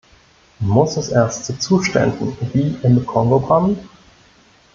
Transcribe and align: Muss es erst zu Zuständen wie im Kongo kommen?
Muss 0.57 0.97
es 0.97 1.09
erst 1.09 1.45
zu 1.45 1.59
Zuständen 1.59 2.35
wie 2.53 2.75
im 2.81 3.05
Kongo 3.05 3.39
kommen? 3.39 3.77